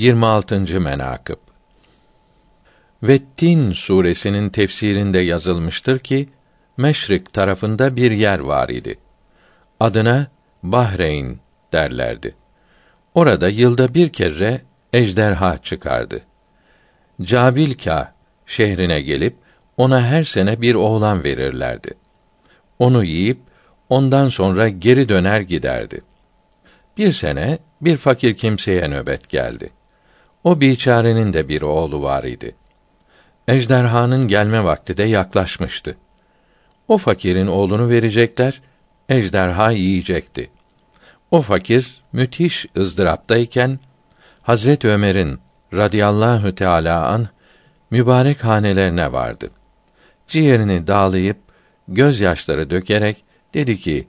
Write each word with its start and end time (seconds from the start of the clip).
26. 0.00 0.80
menakıb 0.80 1.36
Vettin 3.02 3.72
suresinin 3.72 4.50
tefsirinde 4.50 5.20
yazılmıştır 5.20 5.98
ki 5.98 6.28
Meşrik 6.76 7.32
tarafında 7.32 7.96
bir 7.96 8.10
yer 8.10 8.38
var 8.38 8.68
idi. 8.68 8.98
Adına 9.80 10.26
Bahreyn 10.62 11.38
derlerdi. 11.72 12.34
Orada 13.14 13.48
yılda 13.48 13.94
bir 13.94 14.08
kere 14.08 14.60
ejderha 14.92 15.58
çıkardı. 15.58 16.22
Cabilka 17.22 18.14
şehrine 18.46 19.00
gelip 19.00 19.36
ona 19.76 20.02
her 20.02 20.24
sene 20.24 20.60
bir 20.60 20.74
oğlan 20.74 21.24
verirlerdi. 21.24 21.94
Onu 22.78 23.04
yiyip 23.04 23.38
ondan 23.88 24.28
sonra 24.28 24.68
geri 24.68 25.08
döner 25.08 25.40
giderdi. 25.40 26.00
Bir 26.96 27.12
sene 27.12 27.58
bir 27.80 27.96
fakir 27.96 28.36
kimseye 28.36 28.88
nöbet 28.88 29.28
geldi. 29.28 29.70
O 30.44 30.60
biçarenin 30.60 31.32
de 31.32 31.48
bir 31.48 31.62
oğlu 31.62 32.02
var 32.02 32.24
idi. 32.24 32.54
Ejderhanın 33.48 34.28
gelme 34.28 34.64
vakti 34.64 34.96
de 34.96 35.04
yaklaşmıştı. 35.04 35.96
O 36.88 36.98
fakirin 36.98 37.46
oğlunu 37.46 37.88
verecekler, 37.88 38.60
ejderha 39.08 39.70
yiyecekti. 39.70 40.50
O 41.30 41.40
fakir 41.40 42.02
müthiş 42.12 42.66
ızdıraptayken 42.76 43.78
Hazret 44.42 44.84
Ömer'in 44.84 45.38
radıyallahu 45.72 46.54
teala 46.54 47.06
an 47.08 47.28
mübarek 47.90 48.44
hanelerine 48.44 49.12
vardı. 49.12 49.50
Ciğerini 50.28 50.86
dağlayıp 50.86 51.36
gözyaşları 51.88 52.70
dökerek 52.70 53.24
dedi 53.54 53.76
ki: 53.76 54.08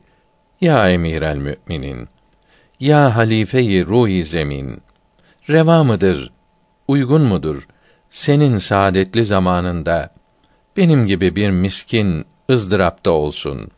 Ya 0.61 0.89
emir 0.89 1.21
müminin, 1.33 2.09
ya 2.79 3.15
halife-i 3.15 3.85
ruhi 3.85 4.25
zemin, 4.25 4.81
reva 5.49 5.83
mıdır, 5.83 6.31
uygun 6.87 7.21
mudur 7.21 7.67
senin 8.09 8.57
saadetli 8.57 9.25
zamanında 9.25 10.13
benim 10.77 11.07
gibi 11.07 11.35
bir 11.35 11.49
miskin 11.49 12.25
ızdırapta 12.49 13.11
olsun. 13.11 13.71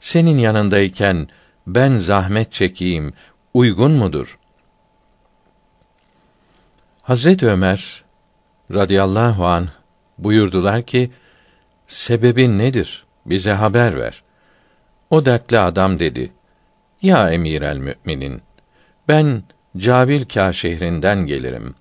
Senin 0.00 0.38
yanındayken 0.38 1.28
ben 1.66 1.96
zahmet 1.96 2.52
çekeyim 2.52 3.12
uygun 3.54 3.92
mudur? 3.92 4.38
Hazret 7.02 7.42
Ömer 7.42 8.04
radıyallahu 8.74 9.46
an 9.46 9.68
buyurdular 10.18 10.82
ki 10.82 11.10
sebebi 11.86 12.58
nedir? 12.58 13.04
Bize 13.26 13.52
haber 13.52 14.00
ver. 14.00 14.22
O 15.10 15.26
dertli 15.26 15.58
adam 15.58 15.98
dedi: 15.98 16.32
Ya 17.02 17.30
emir 17.30 17.62
el 17.62 17.76
müminin, 17.76 18.42
ben 19.08 19.42
Cabilkâ 19.76 20.52
şehrinden 20.52 21.26
gelirim. 21.26 21.74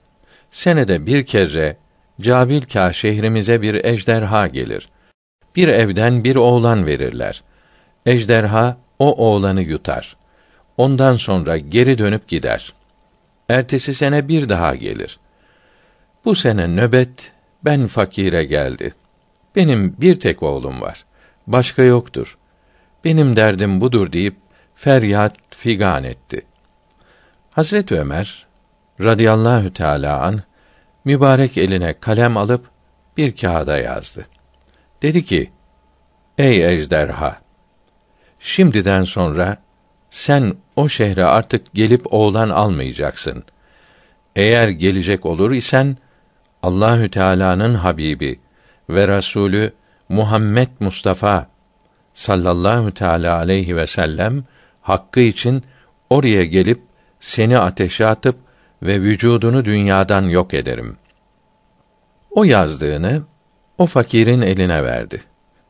Senede 0.51 1.05
bir 1.05 1.25
kere 1.25 1.77
Cabilkâ 2.21 2.93
şehrimize 2.93 3.61
bir 3.61 3.85
ejderha 3.85 4.47
gelir. 4.47 4.89
Bir 5.55 5.67
evden 5.67 6.23
bir 6.23 6.35
oğlan 6.35 6.85
verirler. 6.85 7.43
Ejderha 8.05 8.77
o 8.99 9.27
oğlanı 9.27 9.61
yutar. 9.61 10.17
Ondan 10.77 11.15
sonra 11.15 11.57
geri 11.57 11.97
dönüp 11.97 12.27
gider. 12.27 12.73
Ertesi 13.49 13.95
sene 13.95 14.27
bir 14.27 14.49
daha 14.49 14.75
gelir. 14.75 15.19
Bu 16.25 16.35
sene 16.35 16.75
nöbet 16.75 17.31
ben 17.65 17.87
fakire 17.87 18.43
geldi. 18.43 18.93
Benim 19.55 19.95
bir 20.01 20.19
tek 20.19 20.43
oğlum 20.43 20.81
var. 20.81 21.05
Başka 21.47 21.83
yoktur. 21.83 22.37
Benim 23.03 23.35
derdim 23.35 23.81
budur 23.81 24.11
deyip 24.11 24.35
feryat 24.75 25.35
figan 25.49 26.03
etti. 26.03 26.41
Hazret 27.53 27.91
Ömer 27.91 28.45
radıyallahu 29.01 29.73
teala 29.73 30.21
an 30.21 30.41
mübarek 31.05 31.57
eline 31.57 31.99
kalem 31.99 32.37
alıp 32.37 32.65
bir 33.17 33.35
kağıda 33.35 33.77
yazdı. 33.77 34.27
Dedi 35.01 35.25
ki: 35.25 35.51
Ey 36.37 36.73
ejderha! 36.73 37.37
Şimdiden 38.39 39.03
sonra 39.03 39.57
sen 40.09 40.53
o 40.75 40.89
şehre 40.89 41.25
artık 41.25 41.73
gelip 41.73 42.13
oğlan 42.13 42.49
almayacaksın. 42.49 43.43
Eğer 44.35 44.67
gelecek 44.67 45.25
olur 45.25 45.51
isen 45.51 45.97
Allahü 46.63 47.09
Teala'nın 47.09 47.75
habibi 47.75 48.39
ve 48.89 49.07
Resulü 49.07 49.73
Muhammed 50.09 50.69
Mustafa 50.79 51.49
sallallahu 52.13 52.93
teala 52.93 53.37
aleyhi 53.37 53.75
ve 53.75 53.87
sellem 53.87 54.43
hakkı 54.81 55.19
için 55.19 55.63
oraya 56.09 56.45
gelip 56.45 56.92
seni 57.23 57.57
ateşe 57.57 58.05
atıp 58.05 58.35
ve 58.81 59.01
vücudunu 59.01 59.65
dünyadan 59.65 60.23
yok 60.23 60.53
ederim. 60.53 60.97
O 62.31 62.43
yazdığını 62.43 63.23
o 63.77 63.85
fakirin 63.85 64.41
eline 64.41 64.83
verdi. 64.83 65.21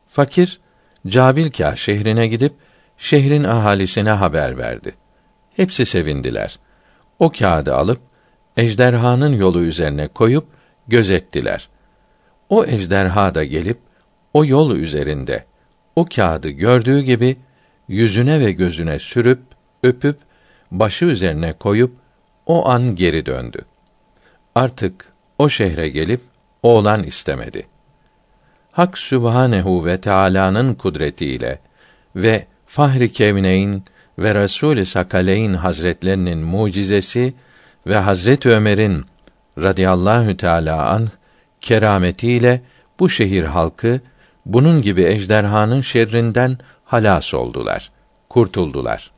Fakir 0.10 0.60
Cabilkâ 1.08 1.76
şehrine 1.76 2.28
gidip 2.28 2.54
şehrin 2.98 3.44
ahalisine 3.44 4.10
haber 4.10 4.58
verdi. 4.58 4.96
Hepsi 5.56 5.86
sevindiler. 5.86 6.60
O 7.20 7.32
kağıdı 7.32 7.76
alıp 7.76 8.02
ejderhanın 8.58 9.34
yolu 9.34 9.62
üzerine 9.62 10.08
koyup 10.08 10.48
gözettiler. 10.88 11.70
O 12.50 12.66
ejderha 12.66 13.36
da 13.36 13.44
gelip 13.44 13.78
o 14.34 14.46
yol 14.46 14.76
üzerinde 14.76 15.46
o 15.96 16.06
kağıdı 16.06 16.50
gördüğü 16.50 17.02
gibi 17.02 17.38
yüzüne 17.88 18.40
ve 18.40 18.52
gözüne 18.52 19.00
sürüp 19.00 19.42
öpüp 19.84 20.18
başı 20.74 21.06
üzerine 21.06 21.54
koyup 21.54 21.92
o 22.46 22.70
an 22.70 22.96
geri 22.96 23.26
döndü. 23.26 23.66
Artık 24.56 25.14
o 25.38 25.50
şehre 25.50 25.90
gelip 25.90 26.22
oğlan 26.64 27.04
istemedi. 27.04 27.68
Hak 28.72 28.98
Sübhanehu 28.98 29.86
ve 29.86 30.02
Teala'nın 30.02 30.74
kudretiyle 30.74 31.60
ve 32.16 32.46
Fahri 32.66 33.12
Kevneyn 33.12 33.84
ve 34.20 34.36
Resul 34.36 34.84
Sakaleyn 34.84 35.54
Hazretlerinin 35.54 36.40
mucizesi 36.40 37.34
ve 37.88 37.98
Hazret 37.98 38.46
Ömer'in 38.46 39.06
radıyallahu 39.58 40.38
teala 40.38 40.90
an 40.90 41.10
kerametiyle 41.62 42.62
bu 43.00 43.10
şehir 43.10 43.44
halkı 43.44 44.02
bunun 44.46 44.82
gibi 44.82 45.04
ejderhanın 45.04 45.82
şerrinden 45.82 46.58
halas 46.86 47.34
oldular, 47.34 47.92
kurtuldular. 48.30 49.13